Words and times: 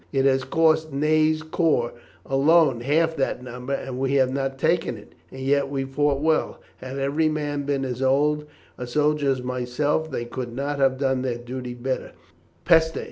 It 0.11 0.25
has 0.25 0.43
cost 0.45 0.91
Ney's 0.91 1.43
corps 1.43 1.93
alone 2.25 2.79
half 2.81 3.15
that 3.17 3.43
number, 3.43 3.73
and 3.73 3.99
we 3.99 4.13
have 4.15 4.33
not 4.33 4.57
taken 4.57 4.97
it; 4.97 5.13
and 5.29 5.41
yet 5.41 5.69
we 5.69 5.83
fought 5.85 6.19
well. 6.21 6.59
Had 6.77 6.97
every 6.97 7.29
man 7.29 7.67
been 7.67 7.85
as 7.85 8.01
old 8.01 8.47
a 8.79 8.87
soldier 8.87 9.29
as 9.29 9.43
myself 9.43 10.09
they 10.09 10.25
could 10.25 10.55
not 10.55 10.79
have 10.79 10.97
done 10.97 11.21
their 11.21 11.37
duty 11.37 11.75
better. 11.75 12.13
_Peste! 12.65 12.99